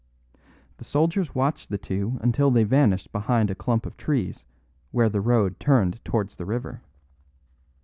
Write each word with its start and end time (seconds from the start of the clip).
The 0.77 0.83
soldiers 0.83 1.35
watched 1.35 1.69
the 1.69 1.77
two 1.77 2.17
until 2.21 2.49
they 2.49 2.63
vanished 2.63 3.11
behind 3.11 3.51
a 3.51 3.53
clump 3.53 3.85
of 3.85 3.97
trees 3.97 4.47
where 4.89 5.09
the 5.09 5.21
road 5.21 5.59
turned 5.59 6.03
towards 6.03 6.37
the 6.37 6.45
river. 6.47 6.81